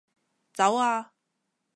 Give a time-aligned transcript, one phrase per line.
[0.53, 1.13] 走啊